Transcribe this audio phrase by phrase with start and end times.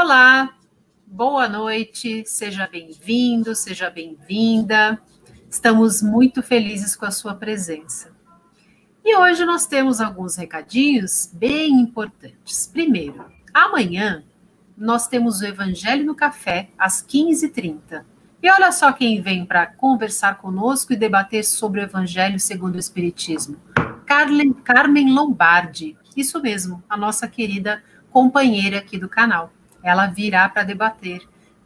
[0.00, 0.54] Olá,
[1.04, 4.96] boa noite, seja bem-vindo, seja bem-vinda.
[5.50, 8.12] Estamos muito felizes com a sua presença.
[9.04, 12.64] E hoje nós temos alguns recadinhos bem importantes.
[12.72, 14.22] Primeiro, amanhã
[14.76, 18.04] nós temos o Evangelho no Café às 15h30.
[18.40, 22.78] E olha só quem vem para conversar conosco e debater sobre o Evangelho segundo o
[22.78, 23.56] Espiritismo.
[24.06, 29.52] Carmen, Carmen Lombardi, isso mesmo, a nossa querida companheira aqui do canal
[29.88, 31.22] ela virá para debater.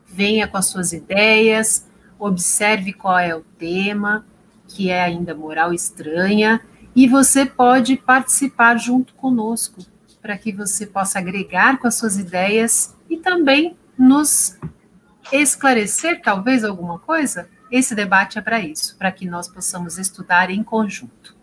[0.07, 1.87] Venha com as suas ideias,
[2.19, 4.25] observe qual é o tema,
[4.69, 6.61] que é ainda moral estranha,
[6.95, 9.85] e você pode participar junto conosco,
[10.21, 14.57] para que você possa agregar com as suas ideias e também nos
[15.33, 17.49] esclarecer talvez alguma coisa.
[17.71, 21.35] Esse debate é para isso, para que nós possamos estudar em conjunto.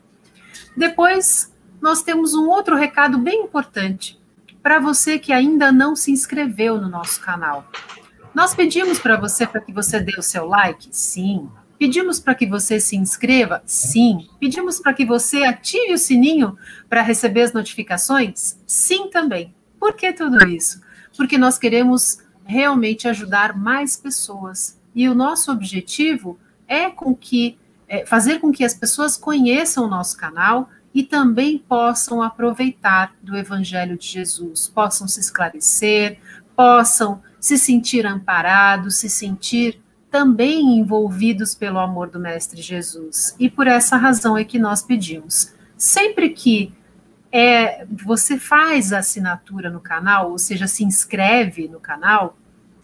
[0.77, 1.51] Depois,
[1.81, 4.18] nós temos um outro recado bem importante
[4.69, 7.67] para você que ainda não se inscreveu no nosso canal.
[8.35, 10.89] Nós pedimos para você para que você dê o seu like?
[10.91, 11.49] Sim.
[11.79, 13.63] Pedimos para que você se inscreva?
[13.65, 14.27] Sim.
[14.39, 16.55] Pedimos para que você ative o sininho
[16.87, 18.59] para receber as notificações?
[18.67, 19.55] Sim, também.
[19.79, 20.79] Por que tudo isso?
[21.17, 24.79] Porque nós queremos realmente ajudar mais pessoas.
[24.93, 29.89] E o nosso objetivo é com que é fazer com que as pessoas conheçam o
[29.89, 36.19] nosso canal, e também possam aproveitar do Evangelho de Jesus, possam se esclarecer,
[36.55, 39.79] possam se sentir amparados, se sentir
[40.11, 43.35] também envolvidos pelo amor do Mestre Jesus.
[43.39, 45.53] E por essa razão é que nós pedimos.
[45.77, 46.73] Sempre que
[47.31, 52.35] é, você faz a assinatura no canal, ou seja, se inscreve no canal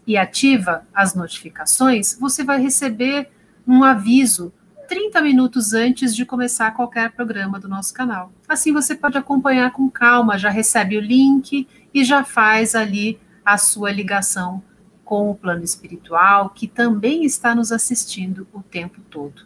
[0.06, 3.28] e ativa as notificações, você vai receber
[3.66, 4.52] um aviso
[4.86, 8.30] 30 minutos antes de começar qualquer programa do nosso canal.
[8.48, 13.58] Assim você pode acompanhar com calma, já recebe o link e já faz ali a
[13.58, 14.62] sua ligação
[15.04, 19.42] com o plano espiritual, que também está nos assistindo o tempo todo.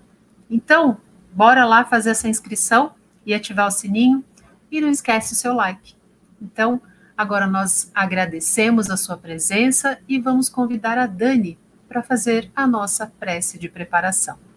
[0.50, 0.98] Então,
[1.32, 2.92] bora lá fazer essa inscrição
[3.24, 4.24] e ativar o sininho
[4.70, 5.94] e não esquece o seu like.
[6.40, 6.80] Então,
[7.16, 13.06] agora nós agradecemos a sua presença e vamos convidar a Dani para fazer a nossa
[13.06, 14.49] prece de preparação.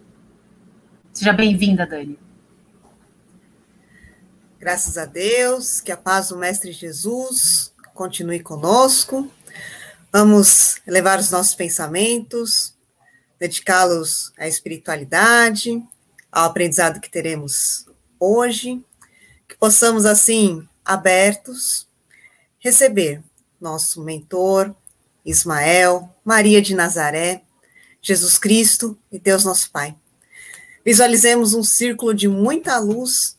[1.14, 2.18] Seja bem-vinda, Dani.
[4.58, 9.30] Graças a Deus, que a paz do Mestre Jesus continue conosco.
[10.12, 12.74] Vamos elevar os nossos pensamentos,
[13.38, 15.80] dedicá-los à espiritualidade,
[16.32, 17.86] ao aprendizado que teremos
[18.18, 18.84] hoje,
[19.46, 21.88] que possamos, assim, abertos,
[22.58, 23.22] receber
[23.60, 24.74] nosso mentor,
[25.24, 27.44] Ismael, Maria de Nazaré,
[28.02, 29.96] Jesus Cristo e Deus nosso Pai
[30.84, 33.38] Visualizemos um círculo de muita luz.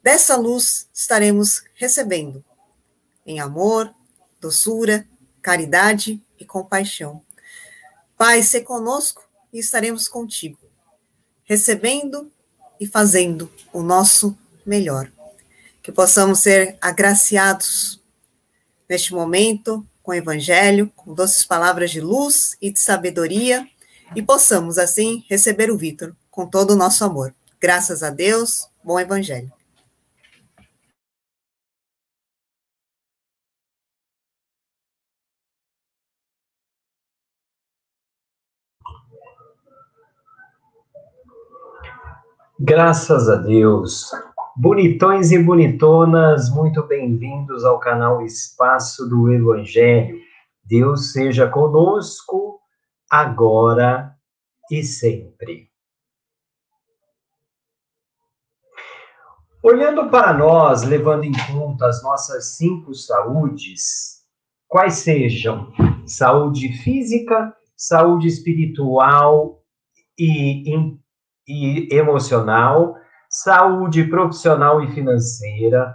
[0.00, 2.44] Dessa luz estaremos recebendo
[3.26, 3.92] em amor,
[4.40, 5.04] doçura,
[5.42, 7.20] caridade e compaixão.
[8.16, 10.58] Pai, se conosco e estaremos contigo,
[11.42, 12.30] recebendo
[12.78, 15.10] e fazendo o nosso melhor.
[15.82, 18.00] Que possamos ser agraciados
[18.88, 23.68] neste momento com o Evangelho, com doces palavras de luz e de sabedoria,
[24.14, 27.34] e possamos, assim, receber o Vitor com todo o nosso amor.
[27.58, 29.50] Graças a Deus, bom evangelho.
[42.60, 44.10] Graças a Deus.
[44.54, 50.18] Bonitões e bonitonas, muito bem-vindos ao canal Espaço do Evangelho.
[50.62, 52.60] Deus seja conosco,
[53.10, 54.14] agora
[54.70, 55.75] e sempre.
[59.62, 64.22] Olhando para nós, levando em conta as nossas cinco saúdes,
[64.68, 65.72] quais sejam
[66.06, 69.62] saúde física, saúde espiritual
[70.18, 70.62] e,
[71.48, 72.96] e emocional,
[73.28, 75.94] saúde profissional e financeira,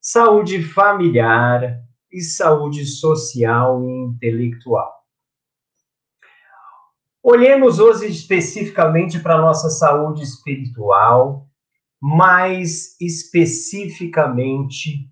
[0.00, 1.78] saúde familiar
[2.10, 4.90] e saúde social e intelectual.
[7.22, 11.49] Olhemos hoje especificamente para a nossa saúde espiritual,
[12.00, 15.10] mais especificamente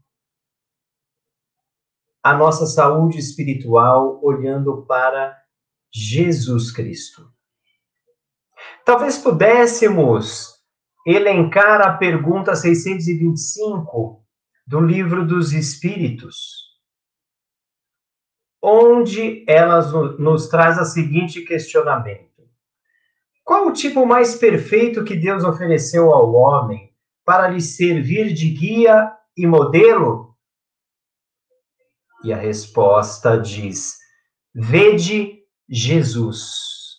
[2.23, 5.37] a nossa saúde espiritual olhando para
[5.93, 7.29] Jesus Cristo.
[8.85, 10.55] Talvez pudéssemos
[11.07, 14.25] elencar a pergunta 625
[14.67, 16.69] do Livro dos Espíritos,
[18.63, 19.81] onde ela
[20.19, 22.28] nos traz o seguinte questionamento:
[23.49, 26.93] qual o tipo mais perfeito que Deus ofereceu ao homem
[27.25, 30.37] para lhe servir de guia e modelo?
[32.23, 33.97] E a resposta diz:
[34.55, 36.99] Vede Jesus.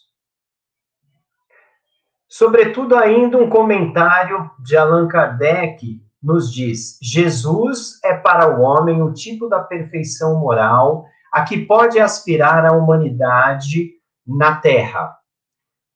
[2.28, 9.14] Sobretudo, ainda um comentário de Allan Kardec nos diz: Jesus é para o homem o
[9.14, 13.92] tipo da perfeição moral a que pode aspirar a humanidade
[14.26, 15.19] na Terra.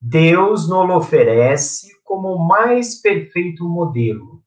[0.05, 4.43] Deus nos oferece como o mais perfeito modelo.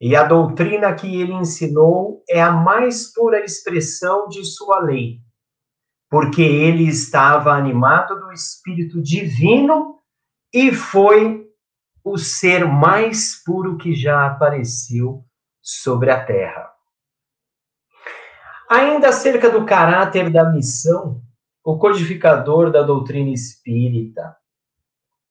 [0.00, 5.18] E a doutrina que ele ensinou é a mais pura expressão de sua lei,
[6.08, 9.98] porque ele estava animado do Espírito Divino
[10.52, 11.44] e foi
[12.04, 15.24] o ser mais puro que já apareceu
[15.60, 16.70] sobre a terra.
[18.70, 21.20] Ainda acerca do caráter da missão,
[21.64, 24.36] o codificador da doutrina espírita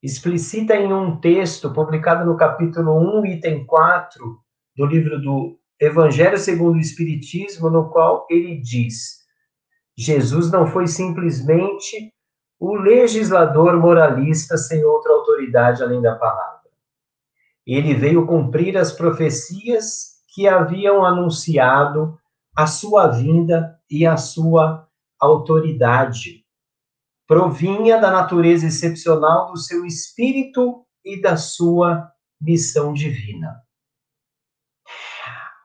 [0.03, 4.37] explicita em um texto publicado no capítulo 1, item 4
[4.75, 9.19] do livro do Evangelho segundo o Espiritismo, no qual ele diz:
[9.97, 12.13] Jesus não foi simplesmente
[12.59, 16.69] o legislador moralista sem outra autoridade além da palavra.
[17.65, 22.17] Ele veio cumprir as profecias que haviam anunciado
[22.55, 24.85] a sua vinda e a sua
[25.19, 26.42] autoridade.
[27.27, 33.61] Provinha da natureza excepcional do seu espírito e da sua missão divina.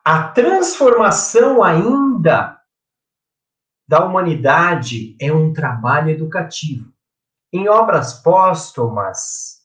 [0.05, 2.59] A transformação ainda
[3.87, 6.93] da humanidade é um trabalho educativo.
[7.51, 9.59] Em obras póstumas,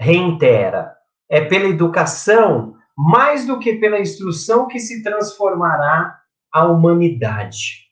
[0.00, 0.96] reitera,
[1.30, 6.18] é pela educação, mais do que pela instrução, que se transformará
[6.52, 7.87] a humanidade.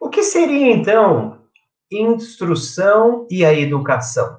[0.00, 1.42] O que seria, então,
[1.90, 4.38] instrução e a educação?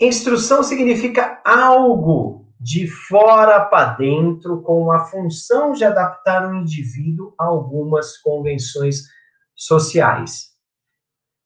[0.00, 7.46] Instrução significa algo de fora para dentro, com a função de adaptar o indivíduo a
[7.46, 9.04] algumas convenções
[9.54, 10.50] sociais.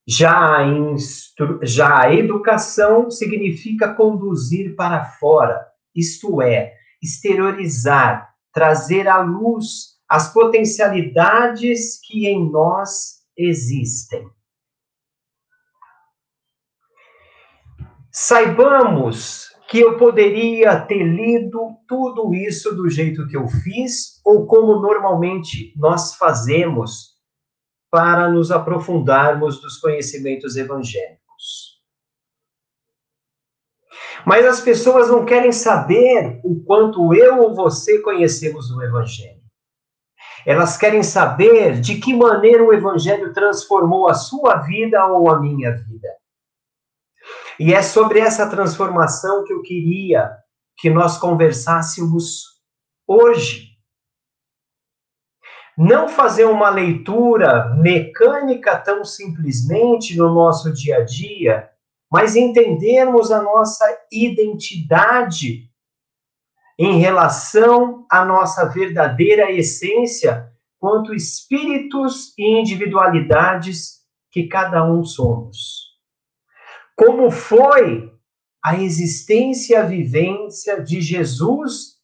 [0.07, 1.61] Já a, instru...
[1.63, 5.65] Já a educação significa conduzir para fora,
[5.95, 14.29] isto é, exteriorizar, trazer à luz as potencialidades que em nós existem.
[18.11, 24.81] Saibamos que eu poderia ter lido tudo isso do jeito que eu fiz, ou como
[24.81, 27.15] normalmente nós fazemos
[27.91, 31.81] para nos aprofundarmos dos conhecimentos evangélicos.
[34.27, 39.44] Mas as pessoas não querem saber o quanto eu ou você conhecemos o Evangelho.
[40.47, 45.73] Elas querem saber de que maneira o Evangelho transformou a sua vida ou a minha
[45.73, 46.09] vida.
[47.59, 50.31] E é sobre essa transformação que eu queria
[50.77, 52.45] que nós conversássemos
[53.07, 53.75] hoje
[55.77, 61.69] não fazer uma leitura mecânica tão simplesmente no nosso dia a dia,
[62.11, 65.69] mas entendermos a nossa identidade
[66.79, 75.95] em relação à nossa verdadeira essência, quanto espíritos e individualidades que cada um somos.
[76.97, 78.13] Como foi
[78.63, 81.99] a existência e a vivência de Jesus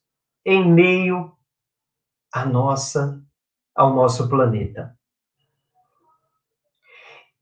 [0.45, 1.31] em meio
[2.33, 3.21] à nossa
[3.75, 4.95] ao nosso planeta.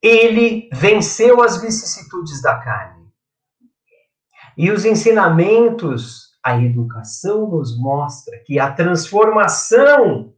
[0.02, 3.10] Ele venceu as vicissitudes da carne.
[4.58, 10.34] E os ensinamentos, a educação nos mostra que a transformação,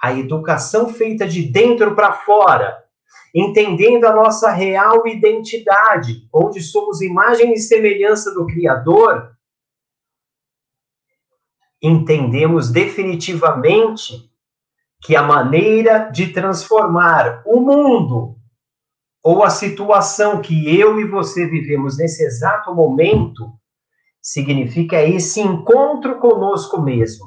[0.00, 2.82] a educação feita de dentro para fora,
[3.34, 9.36] entendendo a nossa real identidade, onde somos imagem e semelhança do Criador,
[11.82, 14.30] entendemos definitivamente
[15.02, 18.36] que a maneira de transformar o mundo
[19.22, 23.59] ou a situação que eu e você vivemos nesse exato momento
[24.20, 27.26] significa esse encontro conosco mesmo.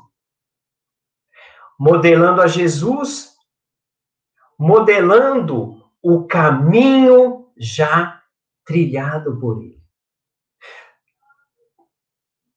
[1.80, 3.36] Modelando a Jesus,
[4.58, 8.22] modelando o caminho já
[8.66, 9.82] trilhado por ele.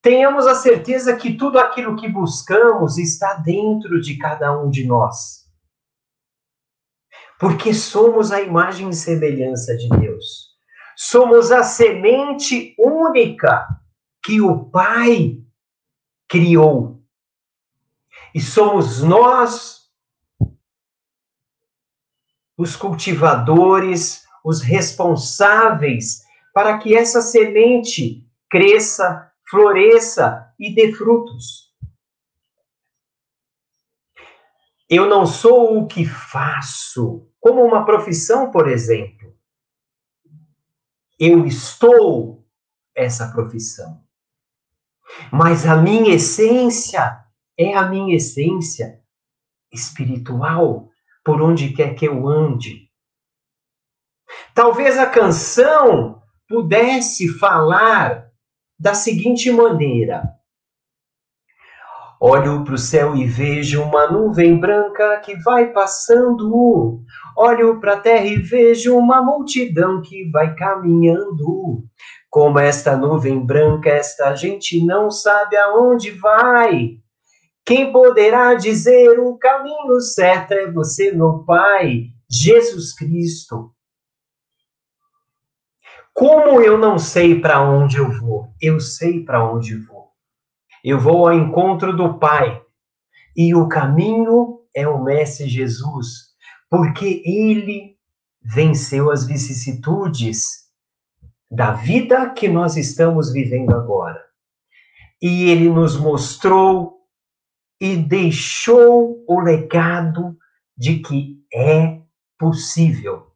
[0.02, 5.45] Tenhamos a certeza que tudo aquilo que buscamos está dentro de cada um de nós.
[7.40, 10.55] Porque somos a imagem e semelhança de Deus.
[10.97, 13.66] Somos a semente única
[14.26, 15.40] que o Pai
[16.28, 17.00] criou.
[18.35, 19.88] E somos nós
[22.59, 31.73] os cultivadores, os responsáveis para que essa semente cresça, floresça e dê frutos.
[34.90, 39.37] Eu não sou o que faço, como uma profissão, por exemplo.
[41.16, 42.45] Eu estou
[42.92, 44.06] essa profissão.
[45.33, 47.19] Mas a minha essência
[47.59, 49.01] é a minha essência
[49.73, 50.89] espiritual,
[51.25, 52.91] por onde quer que eu ande.
[54.55, 58.27] Talvez a canção pudesse falar
[58.79, 60.23] da seguinte maneira:
[62.21, 67.03] Olho para o céu e vejo uma nuvem branca que vai passando.
[67.37, 71.85] Olho para a terra e vejo uma multidão que vai caminhando.
[72.37, 76.99] Como esta nuvem branca, esta gente não sabe aonde vai.
[77.64, 83.73] Quem poderá dizer o caminho certo é você, meu Pai, Jesus Cristo.
[86.12, 88.49] Como eu não sei para onde eu vou?
[88.61, 90.11] Eu sei para onde vou.
[90.85, 92.62] Eu vou ao encontro do Pai.
[93.35, 96.35] E o caminho é o Mestre Jesus,
[96.69, 97.97] porque ele
[98.43, 100.65] venceu as vicissitudes
[101.50, 104.25] da vida que nós estamos vivendo agora.
[105.21, 106.97] E ele nos mostrou
[107.81, 110.37] e deixou o legado
[110.76, 112.00] de que é
[112.38, 113.26] possível.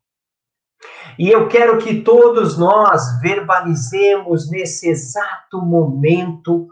[1.19, 6.69] E eu quero que todos nós verbalizemos nesse exato momento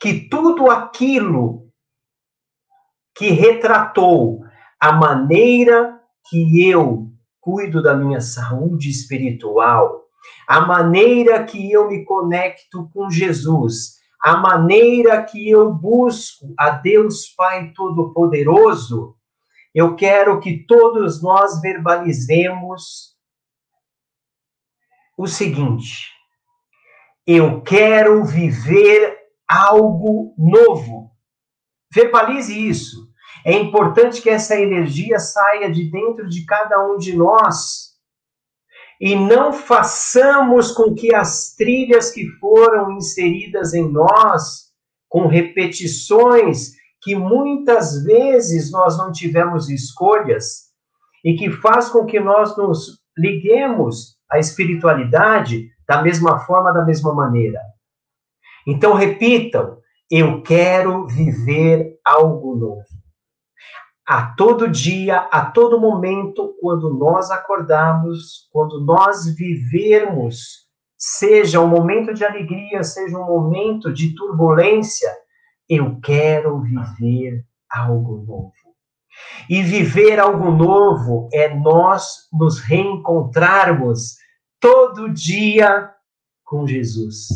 [0.00, 1.70] que tudo aquilo
[3.16, 4.44] que retratou
[4.78, 7.07] a maneira que eu
[7.48, 10.04] cuido da minha saúde espiritual,
[10.46, 17.28] a maneira que eu me conecto com Jesus, a maneira que eu busco a Deus
[17.34, 19.16] Pai Todo-Poderoso,
[19.74, 23.16] eu quero que todos nós verbalizemos
[25.16, 26.10] o seguinte:
[27.26, 29.16] eu quero viver
[29.48, 31.10] algo novo.
[31.90, 33.07] Verbalize isso.
[33.48, 37.94] É importante que essa energia saia de dentro de cada um de nós
[39.00, 44.70] e não façamos com que as trilhas que foram inseridas em nós,
[45.08, 50.64] com repetições que muitas vezes nós não tivemos escolhas
[51.24, 57.14] e que faz com que nós nos liguemos à espiritualidade da mesma forma, da mesma
[57.14, 57.60] maneira.
[58.66, 59.78] Então repitam:
[60.10, 62.97] eu quero viver algo novo
[64.08, 72.14] a todo dia, a todo momento, quando nós acordarmos, quando nós vivermos, seja um momento
[72.14, 75.14] de alegria, seja um momento de turbulência,
[75.68, 78.52] eu quero viver algo novo.
[79.46, 84.16] E viver algo novo é nós nos reencontrarmos
[84.58, 85.92] todo dia
[86.44, 87.28] com Jesus.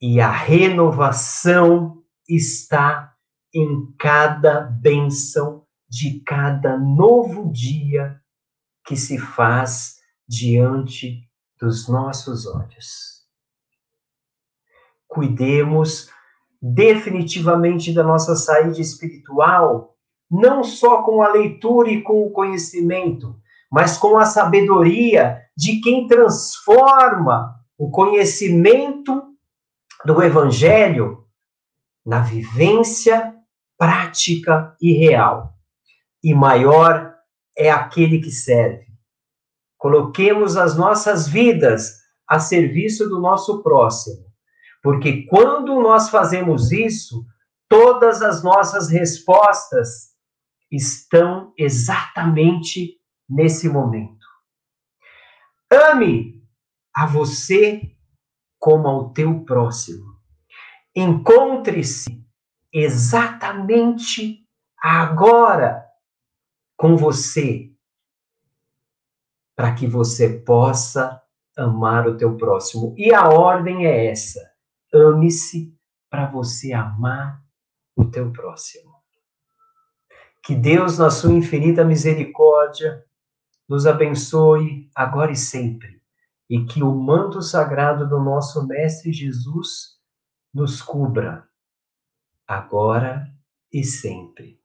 [0.00, 3.13] E a renovação está
[3.54, 8.20] em cada bênção de cada novo dia
[8.84, 9.94] que se faz
[10.28, 11.28] diante
[11.60, 13.22] dos nossos olhos.
[15.06, 16.10] Cuidemos
[16.60, 19.96] definitivamente da nossa saída espiritual,
[20.30, 23.38] não só com a leitura e com o conhecimento,
[23.70, 29.22] mas com a sabedoria de quem transforma o conhecimento
[30.04, 31.24] do Evangelho
[32.04, 33.33] na vivência
[33.78, 35.54] prática e real.
[36.22, 37.14] E maior
[37.56, 38.86] é aquele que serve.
[39.78, 44.24] Coloquemos as nossas vidas a serviço do nosso próximo,
[44.82, 47.24] porque quando nós fazemos isso,
[47.68, 50.14] todas as nossas respostas
[50.70, 54.24] estão exatamente nesse momento.
[55.70, 56.42] Ame
[56.94, 57.82] a você
[58.58, 60.14] como ao teu próximo.
[60.96, 62.23] Encontre-se
[62.74, 64.44] exatamente
[64.76, 65.86] agora
[66.76, 67.70] com você,
[69.56, 71.22] para que você possa
[71.56, 72.92] amar o teu próximo.
[72.98, 74.40] E a ordem é essa:
[74.92, 75.72] ame-se
[76.10, 77.40] para você amar
[77.94, 78.92] o teu próximo.
[80.42, 83.04] Que Deus, na sua infinita misericórdia,
[83.68, 86.02] nos abençoe agora e sempre,
[86.50, 89.94] e que o manto sagrado do nosso Mestre Jesus
[90.52, 91.48] nos cubra
[92.46, 93.26] agora
[93.72, 94.60] e sempre.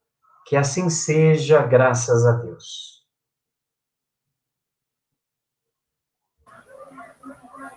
[0.46, 3.00] Que assim seja, graças a Deus.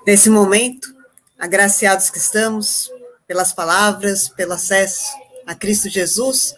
[0.07, 0.89] Nesse momento,
[1.39, 2.91] agraciados que estamos
[3.27, 5.05] pelas palavras, pelo acesso
[5.47, 6.55] a Cristo Jesus,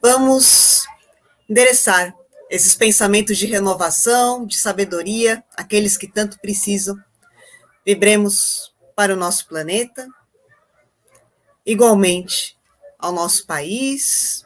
[0.00, 0.86] vamos
[1.48, 2.14] endereçar
[2.50, 6.98] esses pensamentos de renovação, de sabedoria, aqueles que tanto precisam.
[7.84, 10.08] Vibremos para o nosso planeta.
[11.64, 12.57] Igualmente,
[12.98, 14.44] ao nosso país,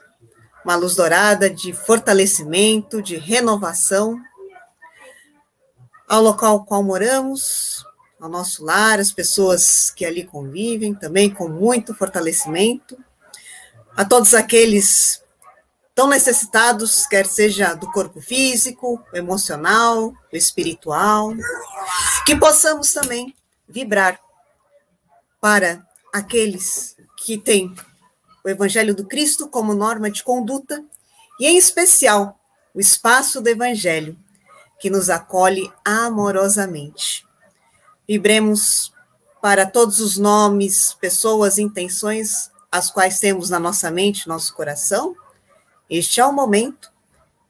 [0.63, 4.21] uma luz dourada de fortalecimento, de renovação,
[6.07, 7.83] ao local ao qual moramos,
[8.19, 12.97] ao nosso lar, as pessoas que ali convivem, também com muito fortalecimento,
[13.97, 15.21] a todos aqueles
[15.95, 21.33] tão necessitados, quer seja do corpo físico, emocional, espiritual,
[22.25, 23.35] que possamos também
[23.67, 24.19] vibrar
[25.39, 27.75] para aqueles que têm
[28.43, 30.83] o Evangelho do Cristo como norma de conduta
[31.39, 32.39] e, em especial,
[32.73, 34.17] o espaço do Evangelho,
[34.79, 37.25] que nos acolhe amorosamente.
[38.07, 38.93] Vibremos
[39.41, 45.15] para todos os nomes, pessoas, intenções as quais temos na nossa mente, nosso coração.
[45.89, 46.91] Este é o momento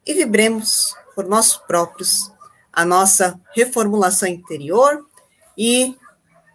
[0.06, 2.32] e vibremos por nós próprios
[2.74, 5.06] a nossa reformulação interior
[5.58, 5.98] e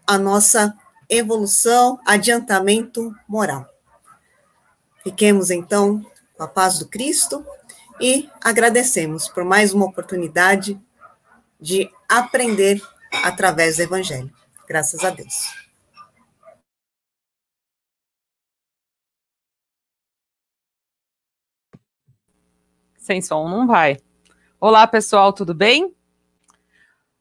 [0.06, 0.76] a nossa
[1.08, 3.66] evolução, adiantamento moral.
[5.02, 6.04] Fiquemos então
[6.36, 7.44] com a paz do Cristo
[8.00, 10.80] e agradecemos por mais uma oportunidade
[11.60, 12.80] de aprender
[13.24, 14.32] através do Evangelho.
[14.68, 15.44] Graças a Deus.
[22.96, 23.98] Sem som não vai.
[24.60, 25.94] Olá, pessoal, tudo bem?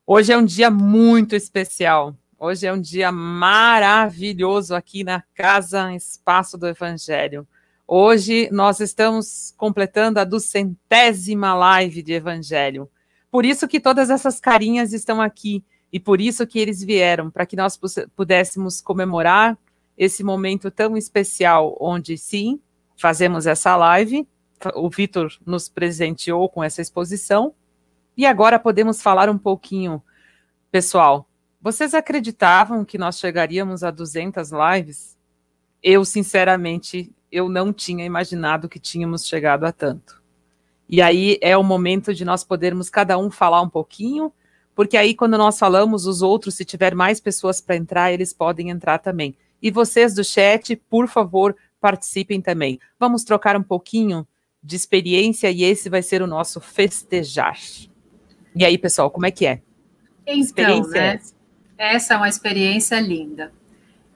[0.06, 2.16] Hoje é um dia muito especial.
[2.38, 7.48] Hoje é um dia maravilhoso aqui na Casa Espaço do Evangelho.
[7.89, 12.91] Hoje nós estamos completando a duzentésima live de Evangelho.
[13.32, 17.46] Por isso que todas essas carinhas estão aqui e por isso que eles vieram, para
[17.46, 17.79] que nós
[18.13, 19.58] pudéssemos comemorar
[19.98, 22.60] esse momento tão especial, onde sim,
[22.98, 24.27] fazemos essa live.
[24.75, 27.53] O Vitor nos presenteou com essa exposição.
[28.17, 30.03] E agora podemos falar um pouquinho,
[30.70, 31.25] pessoal.
[31.62, 35.17] Vocês acreditavam que nós chegaríamos a 200 lives?
[35.82, 40.22] Eu, sinceramente, eu não tinha imaginado que tínhamos chegado a tanto.
[40.90, 44.32] E aí é o momento de nós podermos cada um falar um pouquinho,
[44.74, 48.70] porque aí quando nós falamos, os outros, se tiver mais pessoas para entrar, eles podem
[48.70, 49.36] entrar também.
[49.62, 52.80] E vocês do chat, por favor, participem também.
[53.00, 54.26] Vamos trocar um pouquinho
[54.63, 57.58] de experiência e esse vai ser o nosso festejar.
[58.56, 59.62] E aí, pessoal, como é que é?
[60.26, 61.20] Então, experiência né?
[61.78, 63.52] Essa é uma experiência linda.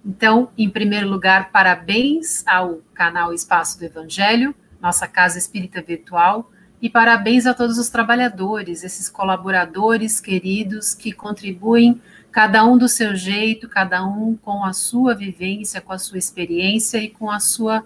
[0.05, 6.89] Então, em primeiro lugar, parabéns ao canal Espaço do Evangelho, nossa casa espírita virtual, e
[6.89, 13.69] parabéns a todos os trabalhadores, esses colaboradores queridos que contribuem, cada um do seu jeito,
[13.69, 17.83] cada um com a sua vivência, com a sua experiência e com a sua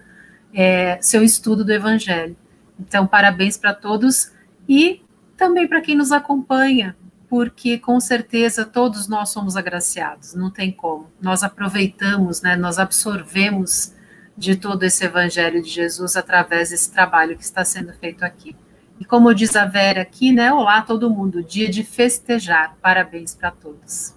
[0.54, 2.38] é, seu estudo do Evangelho.
[2.80, 4.32] Então, parabéns para todos
[4.69, 5.01] e
[5.36, 6.95] também para quem nos acompanha,
[7.36, 11.12] porque com certeza todos nós somos agraciados, não tem como.
[11.21, 13.91] Nós aproveitamos, né, nós absorvemos
[14.38, 18.56] de todo esse evangelho de Jesus através desse trabalho que está sendo feito aqui.
[19.02, 22.78] E como diz a Vera aqui, né, olá todo mundo, dia de festejar.
[22.82, 24.15] Parabéns para todos.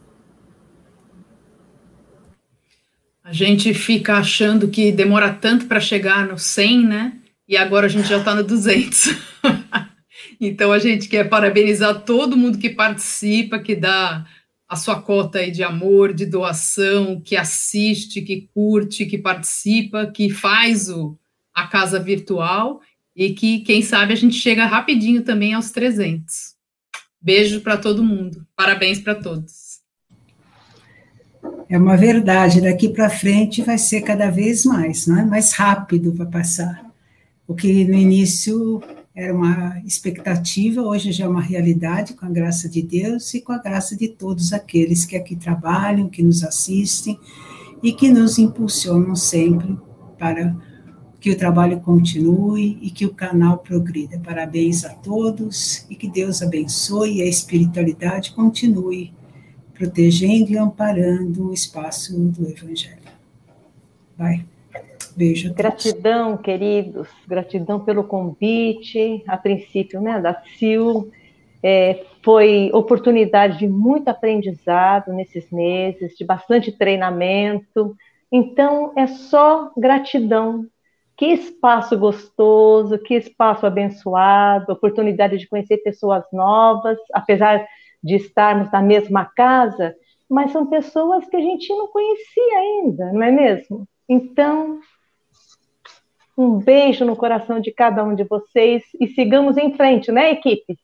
[3.24, 7.12] A gente fica achando que demora tanto para chegar no 100, né?
[7.48, 9.09] E agora a gente já está no 200.
[10.40, 14.24] Então a gente quer parabenizar todo mundo que participa, que dá
[14.68, 20.29] a sua cota aí de amor, de doação, que assiste, que curte, que participa, que
[20.29, 21.18] faz o,
[21.55, 22.81] a casa virtual
[23.16, 26.55] e que, quem sabe, a gente chega rapidinho também aos 300.
[27.20, 28.46] Beijo para todo mundo.
[28.55, 29.81] Parabéns para todos.
[31.68, 35.24] É uma verdade, daqui para frente vai ser cada vez mais, não é?
[35.24, 36.87] Mais rápido para passar.
[37.46, 38.81] O que no início
[39.18, 43.50] era uma expectativa, hoje já é uma realidade, com a graça de Deus e com
[43.50, 47.18] a graça de todos aqueles que aqui trabalham, que nos assistem
[47.83, 49.76] e que nos impulsionam sempre
[50.16, 50.57] para
[51.18, 54.20] que o trabalho continue e que o canal progrida.
[54.20, 59.12] Parabéns a todos e que Deus abençoe e a espiritualidade continue
[59.74, 63.02] protegendo e amparando o espaço do Evangelho.
[64.16, 64.46] Vai.
[65.18, 65.52] Beijo.
[65.52, 71.11] Gratidão, queridos, gratidão pelo convite, a princípio, né, da Sil.
[71.61, 77.96] É, foi oportunidade de muito aprendizado nesses meses, de bastante treinamento.
[78.31, 80.64] Então, é só gratidão.
[81.16, 87.66] Que espaço gostoso, que espaço abençoado, oportunidade de conhecer pessoas novas, apesar
[88.00, 89.96] de estarmos na mesma casa,
[90.31, 93.88] mas são pessoas que a gente não conhecia ainda, não é mesmo?
[94.09, 94.78] Então,
[96.38, 100.79] um beijo no coração de cada um de vocês e sigamos em frente, né, equipe?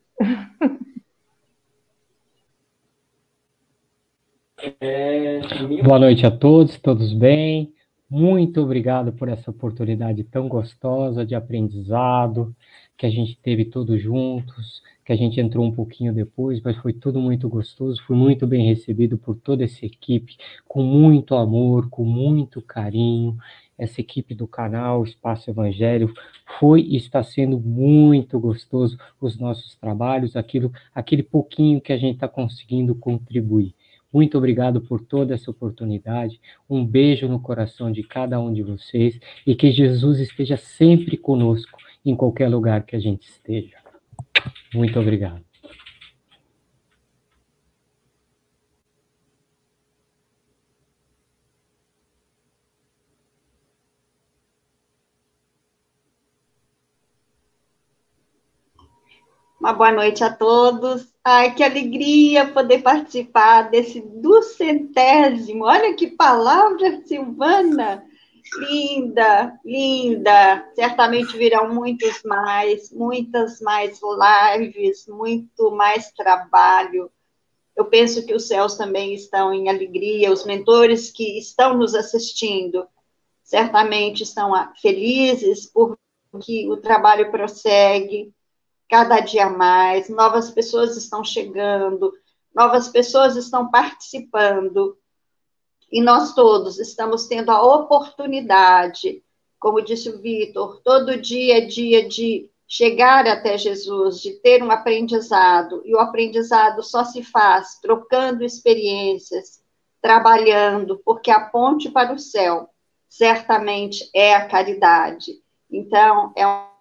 [5.85, 7.73] Boa noite a todos, todos bem?
[8.11, 12.55] Muito obrigado por essa oportunidade tão gostosa de aprendizado
[12.97, 16.93] que a gente teve todos juntos, que a gente entrou um pouquinho depois, mas foi
[16.93, 20.37] tudo muito gostoso, fui muito bem recebido por toda essa equipe,
[20.67, 23.37] com muito amor, com muito carinho.
[23.79, 26.13] Essa equipe do canal Espaço Evangelho
[26.59, 32.15] foi e está sendo muito gostoso os nossos trabalhos, aquilo, aquele pouquinho que a gente
[32.15, 33.75] está conseguindo contribuir.
[34.13, 36.41] Muito obrigado por toda essa oportunidade.
[36.71, 41.77] Um beijo no coração de cada um de vocês e que Jesus esteja sempre conosco
[42.07, 43.77] em qualquer lugar que a gente esteja.
[44.73, 45.54] Muito obrigado.
[59.65, 61.11] Uma boa noite a todos.
[61.25, 65.65] Ai, que alegria poder participar desse duzentésimo.
[65.65, 68.05] Olha que palavra, Silvana!
[68.59, 70.71] Linda, linda.
[70.75, 77.11] Certamente virão muitos mais, muitas mais lives, muito mais trabalho.
[77.75, 82.87] Eu penso que os céus também estão em alegria, os mentores que estão nos assistindo
[83.43, 88.31] certamente estão felizes porque o trabalho prossegue
[88.95, 92.13] cada dia mais, novas pessoas estão chegando,
[92.55, 94.97] novas pessoas estão participando
[95.91, 99.21] e nós todos estamos tendo a oportunidade,
[99.59, 104.71] como disse o Vitor, todo dia é dia de chegar até Jesus, de ter um
[104.71, 109.61] aprendizado, e o aprendizado só se faz trocando experiências,
[110.01, 112.71] trabalhando, porque a ponte para o céu
[113.09, 115.33] certamente é a caridade.
[115.69, 116.74] Então, é um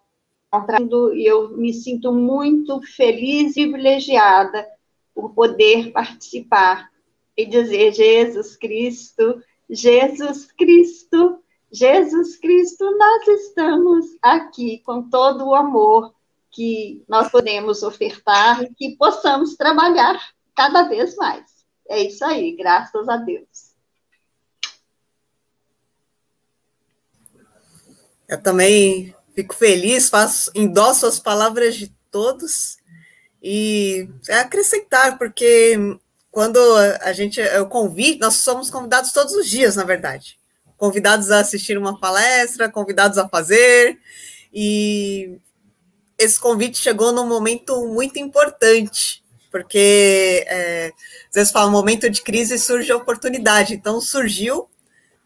[1.14, 4.68] e eu me sinto muito feliz e privilegiada
[5.16, 6.92] por poder participar
[7.36, 11.40] e dizer: Jesus Cristo, Jesus Cristo,
[11.72, 16.14] Jesus Cristo, nós estamos aqui com todo o amor
[16.52, 20.22] que nós podemos ofertar e que possamos trabalhar
[20.56, 21.66] cada vez mais.
[21.90, 23.74] É isso aí, graças a Deus.
[28.28, 32.78] Eu também fico feliz, faço, endosso as palavras de todos.
[33.42, 35.78] E acrescentar, porque
[36.32, 36.58] quando
[37.02, 40.40] a gente, eu convido, nós somos convidados todos os dias, na verdade.
[40.78, 44.00] Convidados a assistir uma palestra, convidados a fazer,
[44.54, 45.38] e
[46.18, 50.92] esse convite chegou num momento muito importante, porque é,
[51.30, 54.70] às vezes fala, momento de crise surge a oportunidade, então surgiu,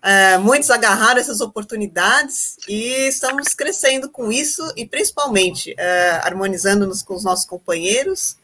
[0.08, 7.14] é, muitos agarraram essas oportunidades e estamos crescendo com isso, e principalmente é, harmonizando-nos com
[7.14, 8.38] os nossos companheiros,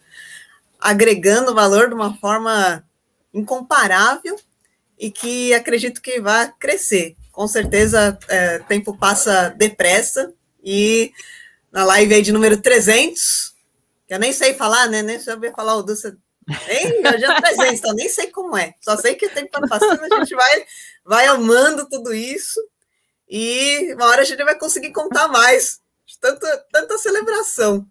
[0.78, 2.84] agregando valor de uma forma
[3.34, 4.38] incomparável
[5.00, 7.16] e que acredito que vai crescer.
[7.32, 8.20] Com certeza,
[8.62, 11.14] o tempo passa depressa e
[11.72, 13.56] na live aí de número 300,
[14.06, 15.02] que eu nem sei falar, né?
[15.02, 16.14] Nem sabia falar o Dulce.
[16.68, 18.74] Nem, eu já 300, então nem sei como é.
[18.82, 20.66] Só sei que o tempo está passando, a gente vai,
[21.06, 22.60] vai amando tudo isso
[23.30, 25.82] e uma hora a gente vai conseguir contar mais.
[26.20, 27.88] Tanta, tanta celebração.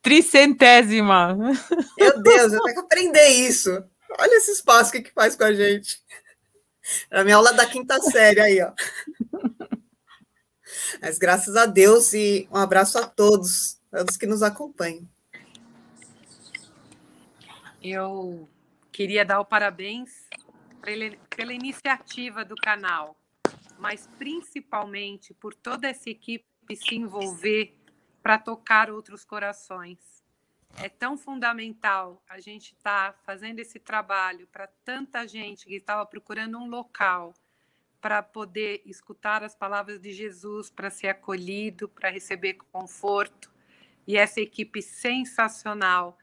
[0.00, 1.36] Tricentésima.
[1.98, 3.70] Meu Deus, eu tenho que aprender isso.
[4.18, 6.00] Olha esse espaço que, que faz com a gente.
[7.10, 8.72] É a minha aula da quinta série aí, ó.
[11.02, 15.06] Mas graças a Deus e um abraço a todos, todos que nos acompanham.
[17.82, 18.48] Eu
[18.90, 20.28] queria dar o parabéns
[21.36, 23.16] pela iniciativa do canal,
[23.78, 27.78] mas principalmente por toda essa equipe se envolver
[28.22, 29.98] para tocar outros corações.
[30.76, 36.04] É tão fundamental a gente estar tá fazendo esse trabalho para tanta gente que estava
[36.04, 37.34] procurando um local
[38.00, 43.50] para poder escutar as palavras de Jesus, para ser acolhido, para receber conforto.
[44.06, 46.18] E essa equipe sensacional,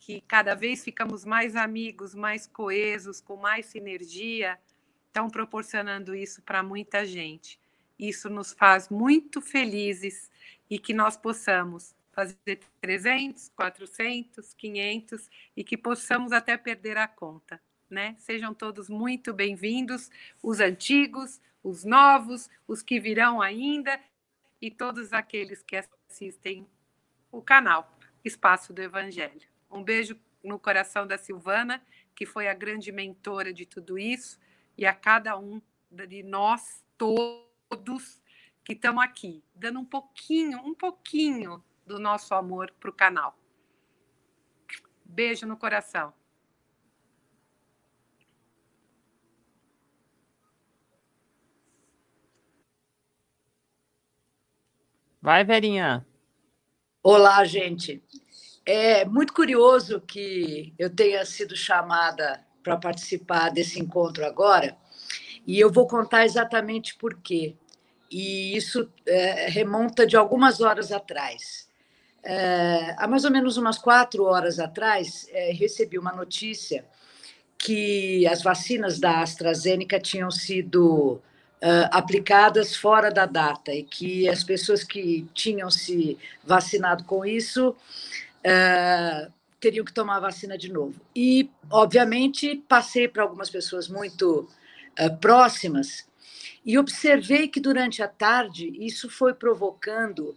[0.00, 4.58] que cada vez ficamos mais amigos, mais coesos, com mais sinergia,
[5.06, 7.60] estão proporcionando isso para muita gente.
[7.98, 10.30] Isso nos faz muito felizes
[10.70, 17.60] e que nós possamos fazer 300, 400, 500 e que possamos até perder a conta.
[17.88, 18.16] Né?
[18.18, 20.10] Sejam todos muito bem-vindos,
[20.42, 24.00] os antigos, os novos, os que virão ainda
[24.62, 26.66] e todos aqueles que assistem
[27.30, 29.49] o canal Espaço do Evangelho.
[29.70, 31.82] Um beijo no coração da Silvana,
[32.14, 34.38] que foi a grande mentora de tudo isso,
[34.76, 38.20] e a cada um de nós todos
[38.64, 43.38] que estamos aqui, dando um pouquinho, um pouquinho do nosso amor para o canal.
[45.04, 46.12] Beijo no coração.
[55.22, 56.06] Vai, Verinha.
[57.02, 58.02] Olá, gente.
[58.72, 64.76] É muito curioso que eu tenha sido chamada para participar desse encontro agora,
[65.44, 67.56] e eu vou contar exatamente por quê.
[68.08, 71.68] E isso é, remonta de algumas horas atrás.
[72.22, 76.84] É, há mais ou menos umas quatro horas atrás, é, recebi uma notícia
[77.58, 81.20] que as vacinas da AstraZeneca tinham sido
[81.60, 87.74] uh, aplicadas fora da data e que as pessoas que tinham se vacinado com isso
[88.40, 91.00] uh, teriam que tomar a vacina de novo.
[91.14, 94.48] E, obviamente, passei para algumas pessoas muito
[94.98, 96.08] uh, próximas
[96.64, 100.36] e observei que durante a tarde isso foi provocando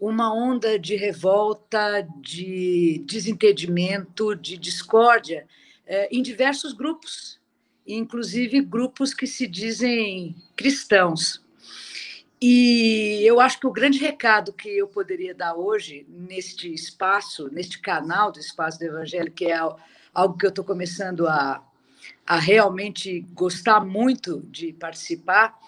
[0.00, 5.46] uma onda de revolta, de desentendimento, de discórdia
[5.86, 7.40] uh, em diversos grupos,
[7.86, 11.44] inclusive grupos que se dizem cristãos.
[12.40, 17.80] E eu acho que o grande recado que eu poderia dar hoje neste espaço, neste
[17.80, 19.58] canal do Espaço do Evangelho, que é
[20.12, 21.64] algo que eu estou começando a,
[22.26, 25.58] a realmente gostar muito de participar,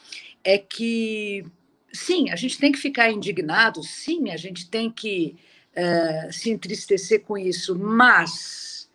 [0.44, 1.46] é que,
[1.90, 5.37] sim, a gente tem que ficar indignado, sim, a gente tem que
[5.72, 8.90] uh, se entristecer com isso, mas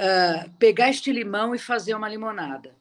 [0.00, 2.74] uh, pegar este limão e fazer uma limonada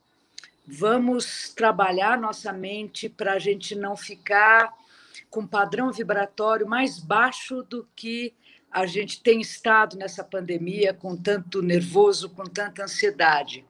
[0.66, 4.74] Vamos trabalhar nossa mente para a gente não ficar
[5.30, 8.34] com padrão vibratório mais baixo do que
[8.72, 13.66] a gente tem estado nessa pandemia, com tanto nervoso, com tanta ansiedade.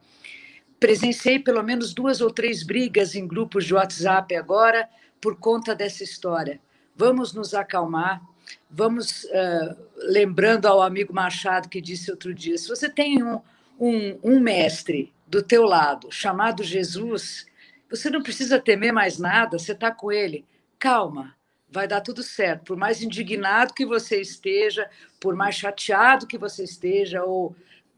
[0.80, 4.88] Presenciei pelo menos duas ou três brigas em grupos de WhatsApp agora
[5.20, 6.60] por conta dessa história.
[6.96, 8.22] Vamos nos acalmar,
[8.70, 13.42] vamos uh, lembrando ao amigo Machado que disse outro dia: se você tem um,
[13.80, 17.48] um, um mestre do teu lado, chamado Jesus,
[17.90, 20.46] você não precisa temer mais nada, você está com ele.
[20.78, 21.36] Calma,
[21.68, 22.66] vai dar tudo certo.
[22.66, 24.88] Por mais indignado que você esteja,
[25.20, 27.56] por mais chateado que você esteja, ou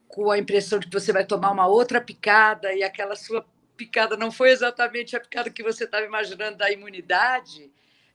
[0.08, 3.46] com a impressão de que você vai tomar uma outra picada e aquela sua
[3.76, 7.70] picada não foi exatamente a picada que você estava imaginando da imunidade,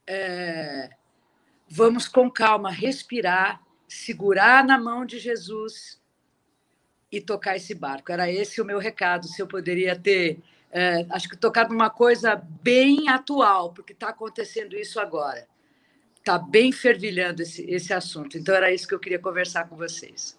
[0.07, 0.89] é...
[1.69, 6.00] vamos com calma respirar, segurar na mão de Jesus
[7.11, 8.13] e tocar esse barco.
[8.13, 10.39] Era esse o meu recado, se eu poderia ter,
[10.71, 15.47] é, acho que tocar numa coisa bem atual, porque está acontecendo isso agora.
[16.17, 18.39] Está bem fervilhando esse, esse assunto.
[18.39, 20.39] Então, era isso que eu queria conversar com vocês.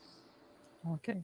[0.83, 1.17] Ok.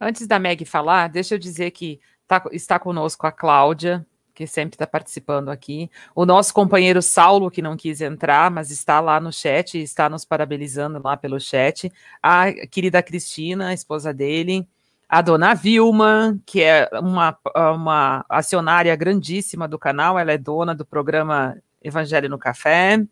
[0.00, 4.06] Antes da Meg falar, deixa eu dizer que tá, está conosco a Cláudia,
[4.38, 5.90] que sempre está participando aqui.
[6.14, 10.24] O nosso companheiro Saulo, que não quis entrar, mas está lá no chat, está nos
[10.24, 11.92] parabenizando lá pelo chat.
[12.22, 14.64] A querida Cristina, a esposa dele.
[15.08, 17.36] A dona Vilma, que é uma,
[17.74, 23.04] uma acionária grandíssima do canal, ela é dona do programa Evangelho no Café.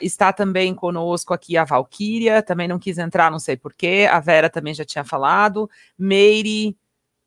[0.00, 4.08] Está também conosco aqui a Valquíria, também não quis entrar, não sei porquê.
[4.10, 5.68] A Vera também já tinha falado.
[5.98, 6.74] Meire,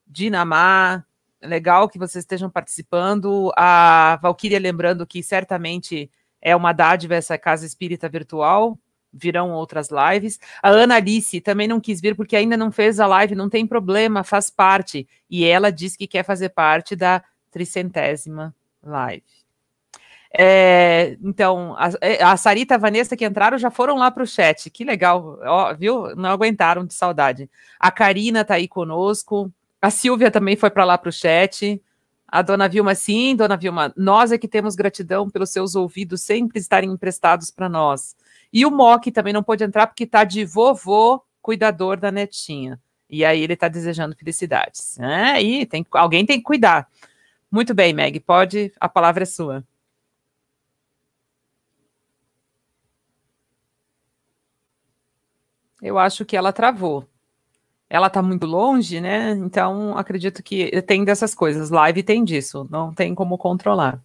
[0.07, 1.05] Dinamar,
[1.41, 3.51] legal que vocês estejam participando.
[3.55, 6.09] A Valquíria lembrando que certamente
[6.41, 8.77] é uma dádiva essa casa espírita virtual.
[9.13, 10.39] Virão outras lives.
[10.63, 13.67] A Ana Alice também não quis vir porque ainda não fez a live, não tem
[13.67, 15.07] problema, faz parte.
[15.29, 19.23] E ela diz que quer fazer parte da tricentésima live.
[20.33, 24.27] É, então, a, a Sarita e a Vanessa que entraram já foram lá para o
[24.27, 24.69] chat.
[24.69, 26.15] Que legal, ó, viu?
[26.15, 27.49] Não aguentaram de saudade.
[27.77, 29.51] A Karina está aí conosco.
[29.81, 31.81] A Silvia também foi para lá para o chat.
[32.27, 36.59] A dona Vilma, sim, dona Vilma, nós é que temos gratidão pelos seus ouvidos sempre
[36.59, 38.15] estarem emprestados para nós.
[38.53, 42.79] E o Mock também não pôde entrar porque está de vovô cuidador da netinha.
[43.09, 44.97] E aí ele está desejando felicidades.
[44.99, 46.87] É, tem, alguém tem que cuidar.
[47.51, 49.65] Muito bem, Meg, pode, a palavra é sua.
[55.81, 57.10] Eu acho que ela travou
[57.91, 59.31] ela está muito longe, né?
[59.31, 61.69] Então acredito que tem dessas coisas.
[61.69, 64.01] Live tem disso, não tem como controlar.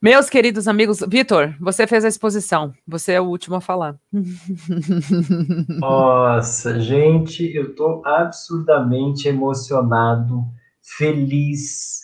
[0.00, 3.96] Meus queridos amigos, Vitor, você fez a exposição, você é o último a falar.
[5.78, 10.42] Nossa, gente, eu estou absurdamente emocionado,
[10.80, 12.00] feliz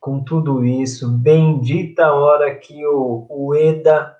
[0.00, 1.10] com tudo isso.
[1.10, 4.16] Bendita a hora que o, o Eda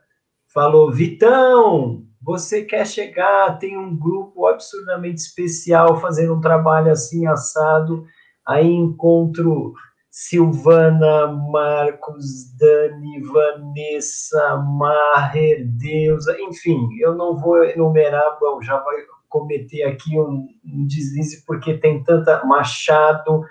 [0.53, 8.05] falou: Vitão, você quer chegar, tem um grupo absurdamente especial fazendo um trabalho assim assado,
[8.47, 9.75] aí encontro
[10.11, 18.97] Silvana, Marcos, Dani, Vanessa, Maher, Deusa, enfim, eu não vou enumerar, bom, já vai
[19.29, 23.43] cometer aqui um, um deslize porque tem tanta Machado,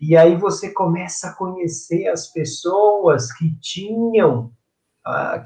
[0.00, 4.52] e aí você começa a conhecer as pessoas que tinham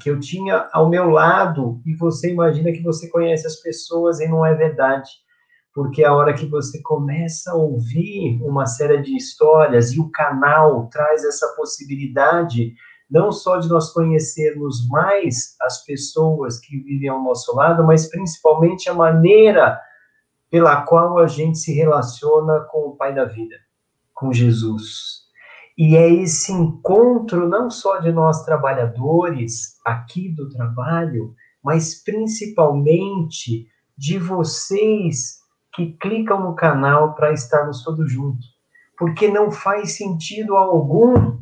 [0.01, 4.27] que eu tinha ao meu lado e você imagina que você conhece as pessoas e
[4.27, 5.09] não é verdade.
[5.73, 10.87] Porque a hora que você começa a ouvir uma série de histórias e o canal
[10.89, 12.73] traz essa possibilidade
[13.09, 18.89] não só de nós conhecermos mais as pessoas que vivem ao nosso lado, mas principalmente
[18.89, 19.79] a maneira
[20.49, 23.55] pela qual a gente se relaciona com o Pai da vida,
[24.13, 25.22] com Jesus.
[25.77, 31.33] E é esse encontro não só de nós trabalhadores aqui do trabalho,
[31.63, 35.39] mas principalmente de vocês
[35.73, 38.53] que clicam no canal para estarmos todos juntos.
[38.97, 41.39] Porque não faz sentido algum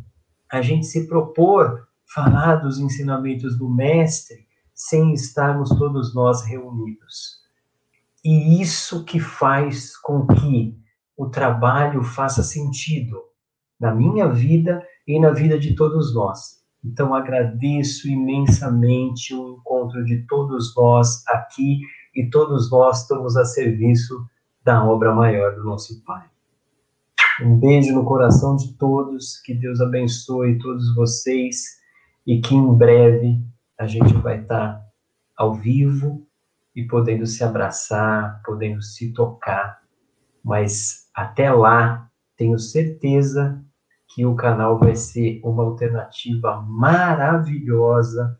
[0.50, 7.42] a gente se propor falar dos ensinamentos do Mestre sem estarmos todos nós reunidos.
[8.24, 10.78] E isso que faz com que
[11.18, 13.31] o trabalho faça sentido
[13.82, 16.62] na minha vida e na vida de todos nós.
[16.86, 21.80] Então agradeço imensamente o encontro de todos nós aqui
[22.16, 24.24] e todos nós estamos a serviço
[24.64, 26.24] da obra maior do nosso Pai.
[27.42, 31.64] Um beijo no coração de todos, que Deus abençoe todos vocês
[32.28, 33.42] e que em breve
[33.80, 34.80] a gente vai estar
[35.36, 36.28] ao vivo
[36.76, 39.82] e podendo se abraçar, podendo se tocar.
[40.44, 43.64] Mas até lá, tenho certeza
[44.14, 48.38] que o canal vai ser uma alternativa maravilhosa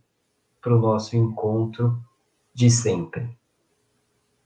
[0.62, 1.98] para o nosso encontro
[2.54, 3.38] de sempre.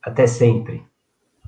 [0.01, 0.85] Até sempre.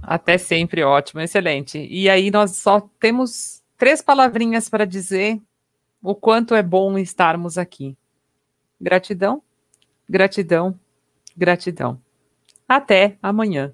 [0.01, 1.77] Até sempre, ótimo, excelente.
[1.79, 5.39] E aí nós só temos três palavrinhas para dizer
[6.01, 7.95] o quanto é bom estarmos aqui.
[8.79, 9.41] Gratidão,
[10.09, 10.79] gratidão,
[11.35, 12.01] gratidão.
[12.67, 13.73] Até amanhã.